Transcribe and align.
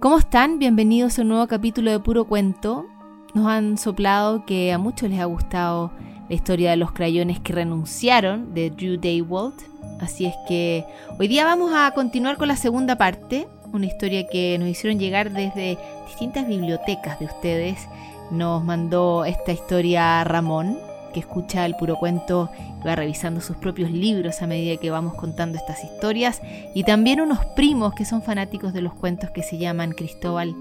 ¿Cómo 0.00 0.16
están? 0.16 0.60
Bienvenidos 0.60 1.18
a 1.18 1.22
un 1.22 1.30
nuevo 1.30 1.48
capítulo 1.48 1.90
de 1.90 1.98
Puro 1.98 2.24
Cuento. 2.24 2.86
Nos 3.34 3.48
han 3.48 3.76
soplado 3.78 4.46
que 4.46 4.72
a 4.72 4.78
muchos 4.78 5.10
les 5.10 5.18
ha 5.18 5.24
gustado 5.24 5.90
la 6.28 6.34
historia 6.36 6.70
de 6.70 6.76
los 6.76 6.92
crayones 6.92 7.40
que 7.40 7.52
renunciaron 7.52 8.54
de 8.54 8.70
Drew 8.70 8.96
Daywalt. 8.96 9.60
Así 9.98 10.26
es 10.26 10.34
que 10.46 10.84
hoy 11.18 11.26
día 11.26 11.44
vamos 11.44 11.72
a 11.74 11.90
continuar 11.90 12.36
con 12.36 12.46
la 12.46 12.54
segunda 12.54 12.96
parte, 12.96 13.48
una 13.72 13.86
historia 13.86 14.24
que 14.28 14.56
nos 14.60 14.68
hicieron 14.68 15.00
llegar 15.00 15.32
desde 15.32 15.76
distintas 16.06 16.46
bibliotecas 16.46 17.18
de 17.18 17.24
ustedes. 17.26 17.88
Nos 18.30 18.62
mandó 18.62 19.24
esta 19.24 19.50
historia 19.50 20.22
Ramón, 20.22 20.78
que 21.12 21.20
escucha 21.20 21.66
el 21.66 21.74
puro 21.76 21.96
cuento 21.96 22.50
y 22.80 22.86
va 22.86 22.96
revisando 22.96 23.40
sus 23.40 23.56
propios 23.56 23.90
libros 23.90 24.42
a 24.42 24.46
medida 24.46 24.76
que 24.76 24.90
vamos 24.90 25.14
contando 25.14 25.58
estas 25.58 25.84
historias, 25.84 26.40
y 26.74 26.84
también 26.84 27.20
unos 27.20 27.44
primos 27.56 27.94
que 27.94 28.04
son 28.04 28.22
fanáticos 28.22 28.72
de 28.72 28.82
los 28.82 28.94
cuentos 28.94 29.30
que 29.30 29.42
se 29.42 29.58
llaman 29.58 29.92
Cristóbal 29.92 30.54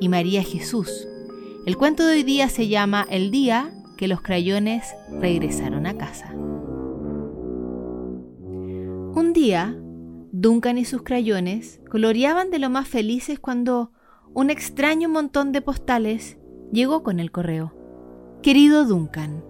y 0.00 0.08
María 0.08 0.42
Jesús. 0.42 1.06
El 1.66 1.76
cuento 1.76 2.06
de 2.06 2.14
hoy 2.14 2.22
día 2.22 2.48
se 2.48 2.68
llama 2.68 3.06
El 3.10 3.30
día 3.30 3.70
que 3.96 4.08
los 4.08 4.22
crayones 4.22 4.94
regresaron 5.20 5.86
a 5.86 5.94
casa. 5.94 6.32
Un 9.14 9.32
día, 9.34 9.76
Duncan 10.32 10.78
y 10.78 10.84
sus 10.84 11.02
crayones 11.02 11.80
coloreaban 11.90 12.50
de 12.50 12.58
lo 12.58 12.70
más 12.70 12.88
felices 12.88 13.38
cuando 13.38 13.92
un 14.32 14.48
extraño 14.48 15.08
montón 15.08 15.52
de 15.52 15.60
postales 15.60 16.38
llegó 16.72 17.02
con 17.02 17.20
el 17.20 17.30
correo. 17.30 17.74
Querido 18.42 18.86
Duncan, 18.86 19.44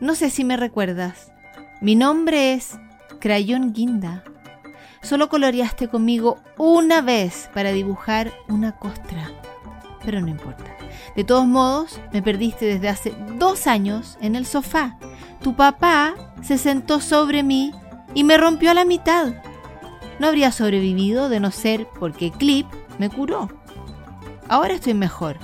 no 0.00 0.14
sé 0.14 0.30
si 0.30 0.44
me 0.44 0.56
recuerdas. 0.56 1.32
Mi 1.80 1.94
nombre 1.94 2.54
es 2.54 2.78
Crayón 3.20 3.72
Guinda. 3.72 4.24
Solo 5.02 5.28
coloreaste 5.28 5.88
conmigo 5.88 6.38
una 6.56 7.02
vez 7.02 7.50
para 7.54 7.72
dibujar 7.72 8.32
una 8.48 8.72
costra. 8.72 9.30
Pero 10.04 10.20
no 10.20 10.28
importa. 10.28 10.64
De 11.16 11.24
todos 11.24 11.46
modos, 11.46 12.00
me 12.12 12.22
perdiste 12.22 12.66
desde 12.66 12.88
hace 12.88 13.14
dos 13.38 13.66
años 13.66 14.18
en 14.20 14.36
el 14.36 14.46
sofá. 14.46 14.98
Tu 15.42 15.54
papá 15.54 16.14
se 16.42 16.58
sentó 16.58 17.00
sobre 17.00 17.42
mí 17.42 17.72
y 18.14 18.24
me 18.24 18.36
rompió 18.36 18.70
a 18.70 18.74
la 18.74 18.84
mitad. 18.84 19.34
No 20.18 20.28
habría 20.28 20.52
sobrevivido 20.52 21.28
de 21.28 21.40
no 21.40 21.50
ser 21.50 21.86
porque 21.98 22.30
Clip 22.30 22.66
me 22.98 23.10
curó. 23.10 23.48
Ahora 24.48 24.74
estoy 24.74 24.94
mejor. 24.94 25.38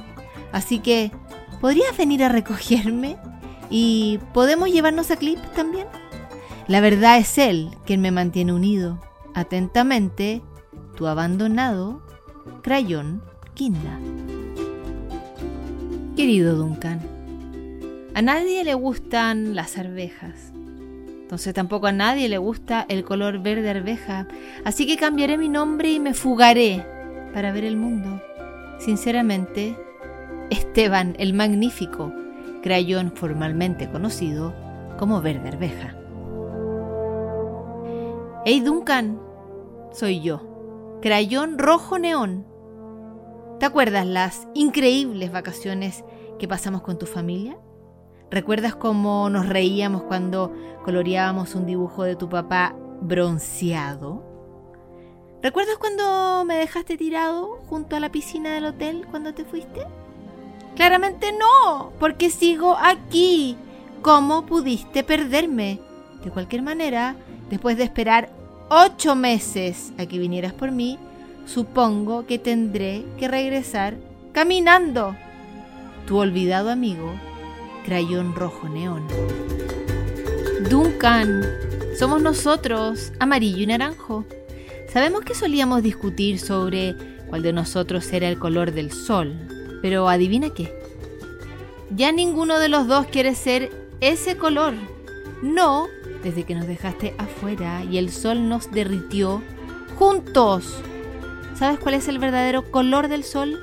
Así 0.52 0.78
que, 0.78 1.12
¿podrías 1.60 1.96
venir 1.96 2.24
a 2.24 2.28
recogerme? 2.28 3.18
¿Y 3.76 4.20
podemos 4.32 4.70
llevarnos 4.70 5.10
a 5.10 5.16
Clip 5.16 5.40
también? 5.56 5.88
La 6.68 6.80
verdad 6.80 7.18
es 7.18 7.38
él 7.38 7.70
quien 7.84 8.00
me 8.00 8.12
mantiene 8.12 8.52
unido. 8.52 9.00
Atentamente, 9.34 10.42
tu 10.96 11.08
abandonado, 11.08 12.00
Crayón 12.62 13.20
Quinda. 13.54 13.98
Querido 16.14 16.54
Duncan, 16.54 17.00
a 18.14 18.22
nadie 18.22 18.62
le 18.62 18.74
gustan 18.74 19.56
las 19.56 19.76
arvejas. 19.76 20.52
Entonces 21.22 21.52
tampoco 21.52 21.88
a 21.88 21.92
nadie 21.92 22.28
le 22.28 22.38
gusta 22.38 22.86
el 22.88 23.02
color 23.02 23.40
verde 23.40 23.70
arveja. 23.70 24.28
Así 24.64 24.86
que 24.86 24.96
cambiaré 24.96 25.36
mi 25.36 25.48
nombre 25.48 25.90
y 25.90 25.98
me 25.98 26.14
fugaré 26.14 26.86
para 27.32 27.50
ver 27.50 27.64
el 27.64 27.76
mundo. 27.76 28.22
Sinceramente, 28.78 29.76
Esteban 30.48 31.16
el 31.18 31.34
Magnífico 31.34 32.12
crayón 32.64 33.12
formalmente 33.14 33.90
conocido 33.90 34.54
como 34.98 35.20
verde 35.20 35.48
arveja. 35.48 35.94
Hey 38.46 38.60
Duncan, 38.60 39.20
soy 39.92 40.22
yo, 40.22 40.98
crayón 41.02 41.58
rojo 41.58 41.98
neón. 41.98 42.46
¿Te 43.60 43.66
acuerdas 43.66 44.06
las 44.06 44.48
increíbles 44.54 45.30
vacaciones 45.30 46.04
que 46.38 46.48
pasamos 46.48 46.80
con 46.80 46.98
tu 46.98 47.04
familia? 47.04 47.58
¿Recuerdas 48.30 48.74
cómo 48.74 49.28
nos 49.28 49.46
reíamos 49.46 50.04
cuando 50.04 50.50
coloreábamos 50.86 51.54
un 51.54 51.66
dibujo 51.66 52.04
de 52.04 52.16
tu 52.16 52.30
papá 52.30 52.74
bronceado? 53.02 54.24
¿Recuerdas 55.42 55.76
cuando 55.76 56.46
me 56.46 56.56
dejaste 56.56 56.96
tirado 56.96 57.58
junto 57.66 57.94
a 57.94 58.00
la 58.00 58.10
piscina 58.10 58.54
del 58.54 58.64
hotel 58.64 59.06
cuando 59.10 59.34
te 59.34 59.44
fuiste? 59.44 59.86
Claramente 60.76 61.32
no, 61.32 61.92
porque 61.98 62.30
sigo 62.30 62.76
aquí. 62.80 63.56
¿Cómo 64.02 64.44
pudiste 64.44 65.02
perderme? 65.02 65.80
De 66.22 66.30
cualquier 66.30 66.62
manera, 66.62 67.16
después 67.48 67.76
de 67.76 67.84
esperar 67.84 68.30
ocho 68.68 69.14
meses 69.14 69.92
a 69.98 70.06
que 70.06 70.18
vinieras 70.18 70.52
por 70.52 70.72
mí, 70.72 70.98
supongo 71.46 72.26
que 72.26 72.38
tendré 72.38 73.04
que 73.18 73.28
regresar 73.28 73.96
caminando. 74.32 75.16
Tu 76.06 76.16
olvidado 76.18 76.70
amigo, 76.70 77.14
Crayón 77.84 78.34
Rojo 78.34 78.68
Neón. 78.68 79.06
Duncan, 80.68 81.44
somos 81.98 82.20
nosotros, 82.20 83.12
amarillo 83.20 83.62
y 83.62 83.66
naranjo. 83.66 84.24
Sabemos 84.92 85.22
que 85.22 85.34
solíamos 85.34 85.82
discutir 85.82 86.38
sobre 86.38 86.94
cuál 87.28 87.42
de 87.42 87.52
nosotros 87.52 88.12
era 88.12 88.28
el 88.28 88.38
color 88.38 88.72
del 88.72 88.92
sol, 88.92 89.53
pero 89.84 90.08
adivina 90.08 90.48
qué. 90.48 90.74
Ya 91.90 92.10
ninguno 92.10 92.58
de 92.58 92.70
los 92.70 92.88
dos 92.88 93.04
quiere 93.04 93.34
ser 93.34 93.70
ese 94.00 94.38
color. 94.38 94.72
No, 95.42 95.88
desde 96.22 96.44
que 96.44 96.54
nos 96.54 96.66
dejaste 96.66 97.14
afuera 97.18 97.84
y 97.84 97.98
el 97.98 98.10
sol 98.10 98.48
nos 98.48 98.70
derritió 98.70 99.42
juntos. 99.98 100.80
¿Sabes 101.54 101.78
cuál 101.80 101.96
es 101.96 102.08
el 102.08 102.18
verdadero 102.18 102.70
color 102.70 103.08
del 103.08 103.24
sol? 103.24 103.60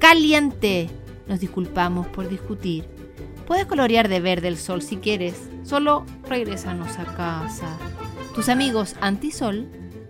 Caliente. 0.00 0.90
Nos 1.28 1.38
disculpamos 1.38 2.08
por 2.08 2.28
discutir. 2.28 2.88
Puedes 3.46 3.66
colorear 3.66 4.08
de 4.08 4.18
verde 4.18 4.48
el 4.48 4.56
sol 4.56 4.82
si 4.82 4.96
quieres. 4.96 5.48
Solo 5.62 6.04
regresanos 6.28 6.98
a 6.98 7.04
casa. 7.04 7.78
Tus 8.34 8.48
amigos 8.48 8.96
antisol, 9.00 9.68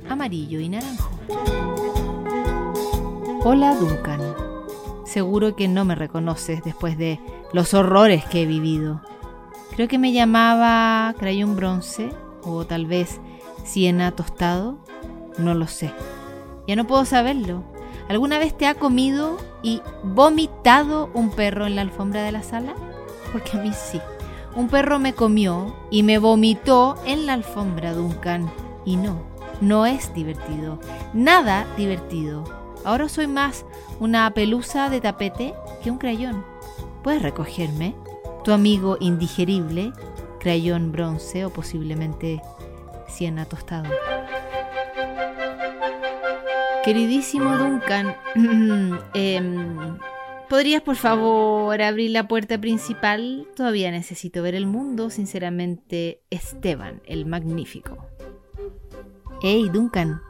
amarillo 0.09 0.61
y 0.61 0.71
naranjo. 0.71 1.11
Hola 3.45 3.75
Duncan. 3.75 4.36
Seguro 5.07 5.55
que 5.55 5.69
no 5.69 5.85
me 5.85 5.95
reconoces 5.95 6.65
después 6.65 6.99
de 6.99 7.21
los 7.53 7.75
horrores 7.75 8.25
que 8.25 8.43
he 8.43 8.47
vivido. 8.47 9.01
Creo 9.71 9.87
que 9.87 9.99
me 9.99 10.13
llamaba 10.13 11.15
crayón 11.17 11.55
bronce 11.55 12.11
o 12.43 12.67
tal 12.67 12.87
vez 12.87 13.21
siena 13.65 14.11
tostado. 14.11 14.79
No 15.39 15.55
lo 15.55 15.69
sé. 15.69 15.93
Ya 16.67 16.75
no 16.75 16.89
puedo 16.89 17.05
saberlo. 17.05 17.63
¿Alguna 18.09 18.39
vez 18.39 18.59
te 18.59 18.67
ha 18.67 18.75
comido 18.75 19.37
y 19.63 19.81
vomitado 20.03 21.09
un 21.15 21.31
perro 21.31 21.67
en 21.67 21.77
la 21.77 21.83
alfombra 21.83 22.23
de 22.25 22.33
la 22.33 22.43
sala? 22.43 22.75
Porque 23.33 23.57
a 23.57 23.63
mí 23.63 23.73
sí. 23.73 24.01
Un 24.57 24.69
perro 24.69 24.99
me 24.99 25.13
comió 25.13 25.77
y 25.89 26.03
me 26.03 26.19
vomitó 26.19 26.97
en 27.05 27.27
la 27.27 27.35
alfombra, 27.35 27.95
Duncan. 27.95 28.51
Y 28.85 28.97
no, 28.97 29.23
no 29.61 29.87
es 29.87 30.13
divertido. 30.15 30.81
Nada 31.13 31.65
divertido. 31.77 32.56
Ahora 32.87 33.09
soy 33.09 33.27
más 33.27 33.67
una 33.99 34.31
pelusa 34.33 34.89
de 34.91 35.01
tapete 35.01 35.55
que 35.83 35.91
un 35.91 35.99
crayón. 35.99 36.45
¿Puedes 37.03 37.21
recogerme? 37.21 37.97
Tu 38.45 38.53
amigo 38.53 38.97
indigerible, 39.01 39.93
crayón 40.39 40.93
bronce 40.93 41.45
o 41.45 41.51
posiblemente 41.51 42.41
siena 43.09 43.45
tostado. 43.45 43.91
Queridísimo 46.85 47.59
Duncan, 47.59 48.15
em, 49.15 49.99
¿podrías 50.49 50.81
por 50.81 50.95
favor 50.95 51.83
abrir 51.83 52.13
la 52.13 52.29
puerta 52.29 52.57
principal? 52.61 53.49
Todavía 53.57 53.91
necesito 53.91 54.43
ver 54.43 54.55
el 54.55 54.67
mundo, 54.67 55.11
sinceramente, 55.11 56.21
Esteban, 56.31 57.03
el 57.05 57.27
magnífico. 57.27 58.07
Hey, 59.43 59.69
Duncan, 59.73 60.23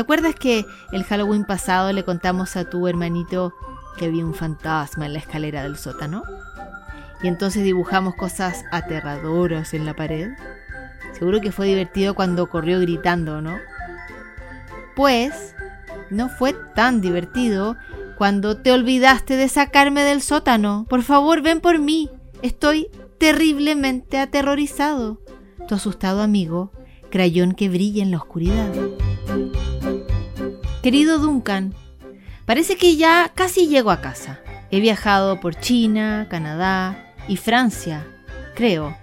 ¿Te 0.00 0.04
acuerdas 0.04 0.34
que 0.34 0.64
el 0.92 1.04
Halloween 1.04 1.44
pasado 1.44 1.92
le 1.92 2.06
contamos 2.06 2.56
a 2.56 2.64
tu 2.64 2.88
hermanito 2.88 3.52
que 3.98 4.06
había 4.06 4.24
un 4.24 4.32
fantasma 4.32 5.04
en 5.04 5.12
la 5.12 5.18
escalera 5.18 5.62
del 5.62 5.76
sótano? 5.76 6.22
Y 7.22 7.28
entonces 7.28 7.62
dibujamos 7.64 8.14
cosas 8.14 8.64
aterradoras 8.72 9.74
en 9.74 9.84
la 9.84 9.94
pared. 9.94 10.30
Seguro 11.12 11.42
que 11.42 11.52
fue 11.52 11.66
divertido 11.66 12.14
cuando 12.14 12.48
corrió 12.48 12.80
gritando, 12.80 13.42
¿no? 13.42 13.58
Pues 14.96 15.54
no 16.08 16.30
fue 16.30 16.54
tan 16.74 17.02
divertido 17.02 17.76
cuando 18.16 18.56
te 18.56 18.72
olvidaste 18.72 19.36
de 19.36 19.50
sacarme 19.50 20.02
del 20.02 20.22
sótano. 20.22 20.86
Por 20.88 21.02
favor, 21.02 21.42
ven 21.42 21.60
por 21.60 21.78
mí. 21.78 22.08
Estoy 22.40 22.88
terriblemente 23.18 24.18
aterrorizado. 24.18 25.20
Tu 25.68 25.74
asustado 25.74 26.22
amigo, 26.22 26.72
crayón 27.10 27.52
que 27.52 27.68
brilla 27.68 28.02
en 28.02 28.12
la 28.12 28.16
oscuridad. 28.16 28.72
Querido 30.82 31.18
Duncan, 31.18 31.74
parece 32.46 32.76
que 32.76 32.96
ya 32.96 33.30
casi 33.34 33.68
llego 33.68 33.90
a 33.90 34.00
casa. 34.00 34.40
He 34.70 34.80
viajado 34.80 35.38
por 35.38 35.54
China, 35.54 36.26
Canadá 36.30 37.12
y 37.28 37.36
Francia, 37.36 38.06
creo. 38.54 38.96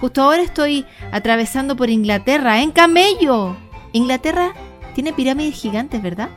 Justo 0.00 0.22
ahora 0.22 0.42
estoy 0.42 0.86
atravesando 1.10 1.74
por 1.74 1.90
Inglaterra 1.90 2.62
en 2.62 2.70
camello. 2.70 3.56
Inglaterra 3.92 4.52
tiene 4.94 5.12
pirámides 5.12 5.56
gigantes, 5.56 6.00
¿verdad? 6.02 6.28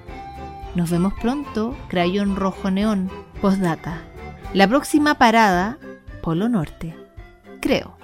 Nos 0.73 0.89
vemos 0.89 1.13
pronto, 1.21 1.77
crayón 1.89 2.35
rojo 2.35 2.71
neón, 2.71 3.11
postdata. 3.39 4.01
La 4.53 4.67
próxima 4.67 5.15
parada, 5.15 5.77
Polo 6.23 6.49
Norte. 6.49 6.95
Creo. 7.61 7.97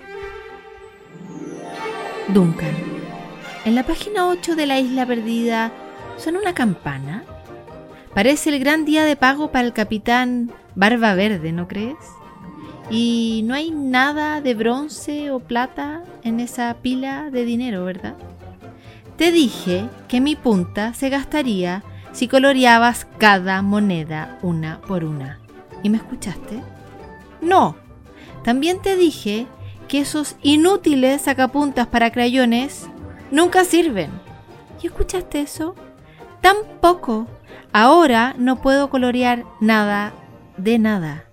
Duncan. 2.28 2.76
En 3.66 3.74
la 3.74 3.84
página 3.84 4.28
8 4.28 4.56
de 4.56 4.66
la 4.68 4.80
isla 4.80 5.06
perdida 5.08 5.72
suena 6.18 6.40
una 6.40 6.54
campana. 6.54 7.24
Parece 8.14 8.50
el 8.50 8.60
gran 8.60 8.86
día 8.86 9.06
de 9.06 9.16
pago 9.16 9.52
para 9.52 9.66
el 9.66 9.74
capitán 9.74 10.52
Barba 10.76 11.14
Verde, 11.16 11.52
¿no 11.52 11.68
crees? 11.68 11.98
Y 12.90 13.44
no 13.46 13.54
hay 13.54 13.72
nada 13.72 14.42
de 14.42 14.54
bronce 14.54 15.32
o 15.32 15.40
plata 15.40 16.04
en 16.24 16.40
esa 16.40 16.74
pila 16.82 17.30
de 17.32 17.46
dinero, 17.46 17.86
¿verdad? 17.86 18.16
Te 19.18 19.32
dije 19.32 19.88
que 20.08 20.22
mi 20.22 20.36
punta 20.36 20.94
se 20.94 21.10
gastaría 21.10 21.84
si 22.12 22.28
coloreabas 22.28 23.08
cada 23.18 23.62
moneda 23.62 24.38
una 24.42 24.82
por 24.82 25.04
una. 25.04 25.40
¿Y 25.82 25.90
me 25.90 25.98
escuchaste? 25.98 26.62
No. 27.42 27.76
También 28.44 28.82
te 28.82 28.96
dije 28.96 29.48
que 29.88 30.02
esos 30.02 30.36
inútiles 30.42 31.24
sacapuntas 31.24 31.88
para 31.88 32.12
crayones 32.12 32.88
nunca 33.32 33.64
sirven. 33.64 34.10
¿Y 34.82 34.88
escuchaste 34.88 35.42
eso? 35.42 35.76
Tampoco. 36.44 37.26
Ahora 37.72 38.36
no 38.38 38.62
puedo 38.62 38.90
colorear 38.90 39.46
nada 39.62 40.12
de 40.58 40.78
nada. 40.78 41.24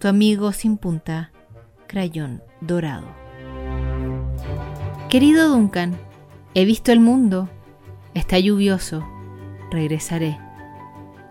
Tu 0.00 0.08
amigo 0.08 0.52
sin 0.52 0.76
punta, 0.76 1.30
crayón 1.86 2.42
dorado. 2.60 3.06
Querido 5.08 5.48
Duncan, 5.48 5.96
he 6.54 6.64
visto 6.64 6.90
el 6.90 6.98
mundo. 6.98 7.48
Está 8.12 8.40
lluvioso. 8.40 9.06
Regresaré. 9.70 10.36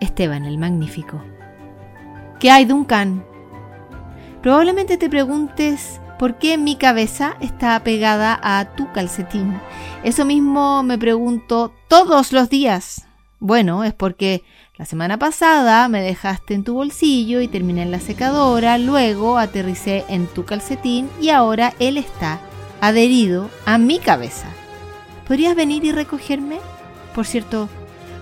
Esteban 0.00 0.46
el 0.46 0.56
Magnífico. 0.56 1.22
¿Qué 2.40 2.50
hay, 2.50 2.64
Duncan? 2.64 3.22
Probablemente 4.40 4.96
te 4.96 5.10
preguntes 5.10 6.00
por 6.18 6.38
qué 6.38 6.56
mi 6.56 6.76
cabeza 6.76 7.36
está 7.40 7.78
pegada 7.84 8.40
a 8.42 8.64
tu 8.76 8.90
calcetín. 8.92 9.60
Eso 10.04 10.24
mismo 10.24 10.82
me 10.82 10.96
pregunto 10.96 11.74
todos 11.88 12.32
los 12.32 12.48
días. 12.48 13.05
Bueno, 13.38 13.84
es 13.84 13.92
porque 13.92 14.44
la 14.76 14.86
semana 14.86 15.18
pasada 15.18 15.88
me 15.88 16.00
dejaste 16.00 16.54
en 16.54 16.64
tu 16.64 16.74
bolsillo 16.74 17.40
y 17.40 17.48
terminé 17.48 17.82
en 17.82 17.90
la 17.90 18.00
secadora, 18.00 18.78
luego 18.78 19.38
aterricé 19.38 20.04
en 20.08 20.26
tu 20.26 20.44
calcetín 20.44 21.10
y 21.20 21.28
ahora 21.28 21.74
él 21.78 21.98
está 21.98 22.40
adherido 22.80 23.50
a 23.66 23.78
mi 23.78 23.98
cabeza. 23.98 24.48
¿Podrías 25.26 25.54
venir 25.54 25.84
y 25.84 25.92
recogerme? 25.92 26.60
Por 27.14 27.26
cierto, 27.26 27.68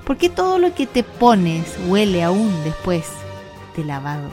¿por 0.04 0.16
qué 0.16 0.28
todo 0.28 0.58
lo 0.58 0.74
que 0.74 0.86
te 0.86 1.02
pones 1.02 1.78
huele 1.86 2.22
aún 2.22 2.52
después 2.64 3.06
de 3.76 3.84
lavado? 3.84 4.30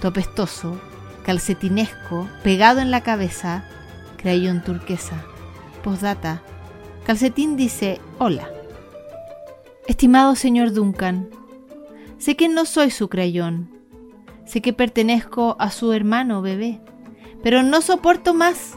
Tu 0.00 0.08
apestoso, 0.08 0.80
calcetinesco, 1.24 2.28
pegado 2.42 2.80
en 2.80 2.90
la 2.90 3.02
cabeza, 3.02 3.64
crayón 4.16 4.62
turquesa. 4.62 5.24
Postdata. 5.82 6.42
Calcetín 7.04 7.56
dice 7.56 8.00
hola. 8.18 8.51
Estimado 9.86 10.36
señor 10.36 10.72
Duncan, 10.72 11.28
sé 12.18 12.36
que 12.36 12.48
no 12.48 12.66
soy 12.66 12.90
su 12.90 13.08
crayón, 13.08 13.68
sé 14.46 14.62
que 14.62 14.72
pertenezco 14.72 15.56
a 15.58 15.72
su 15.72 15.92
hermano 15.92 16.40
bebé, 16.40 16.80
pero 17.42 17.64
no 17.64 17.82
soporto 17.82 18.32
más. 18.32 18.74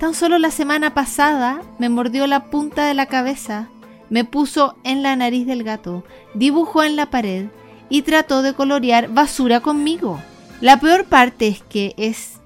Tan 0.00 0.14
solo 0.14 0.38
la 0.38 0.50
semana 0.50 0.94
pasada 0.94 1.60
me 1.78 1.90
mordió 1.90 2.26
la 2.26 2.46
punta 2.46 2.86
de 2.86 2.94
la 2.94 3.06
cabeza, 3.06 3.68
me 4.08 4.24
puso 4.24 4.76
en 4.84 5.02
la 5.02 5.16
nariz 5.16 5.46
del 5.46 5.64
gato, 5.64 6.04
dibujó 6.32 6.82
en 6.82 6.96
la 6.96 7.10
pared 7.10 7.48
y 7.90 8.02
trató 8.02 8.40
de 8.40 8.54
colorear 8.54 9.08
basura 9.12 9.60
conmigo. 9.60 10.18
La 10.62 10.80
peor 10.80 11.04
parte 11.04 11.48
es 11.48 11.62
que 11.62 11.94
es 11.98 12.40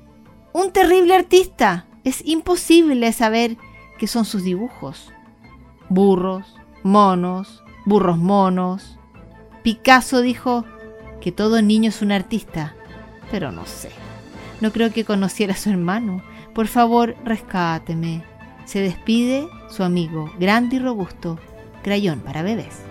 un 0.52 0.72
terrible 0.72 1.14
artista. 1.14 1.86
Es 2.04 2.20
imposible 2.26 3.12
saber 3.12 3.56
qué 3.98 4.06
son 4.06 4.24
sus 4.24 4.42
dibujos. 4.42 5.12
Burros, 5.88 6.56
monos, 6.82 7.62
burros 7.84 8.18
monos. 8.18 8.98
Picasso 9.62 10.20
dijo 10.20 10.64
que 11.20 11.32
todo 11.32 11.62
niño 11.62 11.88
es 11.88 12.02
un 12.02 12.12
artista, 12.12 12.74
pero 13.30 13.52
no 13.52 13.64
sé. 13.66 13.90
No 14.60 14.72
creo 14.72 14.92
que 14.92 15.04
conociera 15.04 15.54
a 15.54 15.56
su 15.56 15.70
hermano. 15.70 16.22
Por 16.54 16.66
favor, 16.66 17.16
rescáteme. 17.24 18.24
Se 18.64 18.80
despide 18.80 19.48
su 19.70 19.82
amigo, 19.82 20.32
grande 20.38 20.76
y 20.76 20.78
robusto, 20.78 21.38
crayón 21.82 22.20
para 22.20 22.42
bebés. 22.42 22.82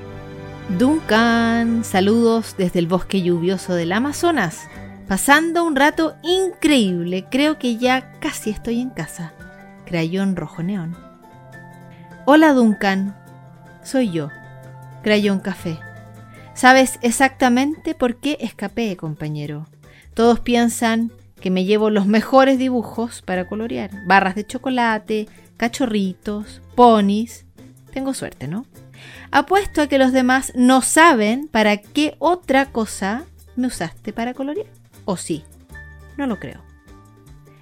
Duncan, 0.78 1.84
saludos 1.84 2.56
desde 2.58 2.80
el 2.80 2.88
bosque 2.88 3.22
lluvioso 3.22 3.74
del 3.74 3.92
Amazonas. 3.92 4.68
Pasando 5.08 5.64
un 5.64 5.76
rato 5.76 6.16
increíble, 6.24 7.26
creo 7.30 7.58
que 7.58 7.78
ya 7.78 8.14
casi 8.20 8.50
estoy 8.50 8.80
en 8.80 8.90
casa. 8.90 9.34
Crayón 9.86 10.36
rojo 10.36 10.64
neón. 10.64 10.96
Hola 12.26 12.54
Duncan, 12.54 13.18
soy 13.84 14.12
yo, 14.12 14.30
Crayón 15.04 15.40
Café. 15.40 15.80
Sabes 16.54 17.00
exactamente 17.02 17.96
por 17.96 18.18
qué 18.18 18.38
escapé, 18.40 18.96
compañero. 18.98 19.68
Todos 20.14 20.40
piensan 20.40 21.12
que 21.40 21.50
me 21.50 21.66
llevo 21.66 21.90
los 21.90 22.06
mejores 22.06 22.60
dibujos 22.60 23.22
para 23.22 23.48
colorear. 23.48 23.90
Barras 24.06 24.36
de 24.36 24.46
chocolate, 24.46 25.28
cachorritos, 25.58 26.62
ponis. 26.76 27.46
Tengo 27.94 28.14
suerte, 28.14 28.48
¿no? 28.48 28.66
Apuesto 29.32 29.82
a 29.82 29.88
que 29.88 29.98
los 29.98 30.12
demás 30.12 30.52
no 30.56 30.82
saben 30.82 31.48
para 31.48 31.78
qué 31.78 32.16
otra 32.20 32.68
cosa 32.68 33.26
me 33.56 33.68
usaste 33.68 34.14
para 34.14 34.34
colorear. 34.34 34.68
¿O 35.06 35.18
sí? 35.18 35.44
No 36.18 36.28
lo 36.28 36.40
creo. 36.40 36.62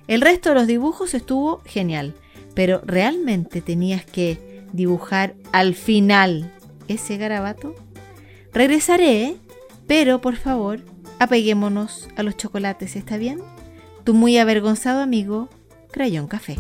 El 0.08 0.22
resto 0.22 0.50
de 0.50 0.56
los 0.56 0.68
dibujos 0.68 1.14
estuvo 1.14 1.62
genial, 1.66 2.16
pero 2.56 2.82
realmente 2.84 3.62
tenías 3.62 4.04
que 4.04 4.66
dibujar 4.74 5.36
al 5.52 5.76
final 5.76 6.52
ese 6.90 7.18
garabato? 7.18 7.76
Regresaré, 8.54 9.36
pero 9.88 10.22
por 10.22 10.36
favor, 10.36 10.82
apeguémonos 11.20 12.10
a 12.16 12.24
los 12.24 12.36
chocolates, 12.36 12.96
¿está 12.96 13.18
bien? 13.18 13.40
Tu 14.04 14.14
muy 14.14 14.38
avergonzado 14.38 15.02
amigo, 15.02 15.50
Crayón 15.92 16.28
Café. 16.28 16.58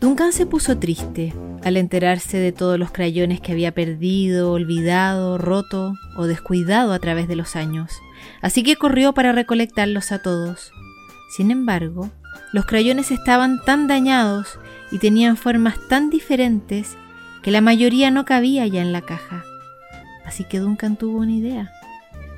Duncan 0.00 0.32
se 0.32 0.46
puso 0.46 0.78
triste 0.78 1.32
al 1.62 1.76
enterarse 1.76 2.36
de 2.36 2.52
todos 2.52 2.78
los 2.78 2.90
crayones 2.90 3.40
que 3.40 3.52
había 3.52 3.72
perdido, 3.72 4.52
olvidado, 4.52 5.38
roto 5.38 5.94
o 6.16 6.26
descuidado 6.26 6.92
a 6.92 6.98
través 6.98 7.26
de 7.26 7.36
los 7.36 7.56
años, 7.56 7.90
así 8.42 8.62
que 8.62 8.76
corrió 8.76 9.14
para 9.14 9.32
recolectarlos 9.32 10.12
a 10.12 10.20
todos. 10.20 10.72
Sin 11.34 11.50
embargo, 11.50 12.10
los 12.52 12.66
crayones 12.66 13.10
estaban 13.10 13.64
tan 13.64 13.88
dañados 13.88 14.58
y 14.92 14.98
tenían 14.98 15.36
formas 15.36 15.76
tan 15.88 16.10
diferentes 16.10 16.96
que 17.44 17.50
la 17.50 17.60
mayoría 17.60 18.10
no 18.10 18.24
cabía 18.24 18.66
ya 18.66 18.80
en 18.80 18.92
la 18.92 19.02
caja. 19.02 19.44
Así 20.24 20.44
que 20.44 20.60
Duncan 20.60 20.96
tuvo 20.96 21.18
una 21.18 21.32
idea. 21.32 21.70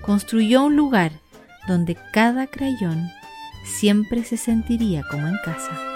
Construyó 0.02 0.64
un 0.64 0.74
lugar 0.74 1.12
donde 1.68 1.96
cada 2.12 2.48
crayón 2.48 3.08
siempre 3.64 4.24
se 4.24 4.36
sentiría 4.36 5.04
como 5.08 5.28
en 5.28 5.36
casa. 5.44 5.95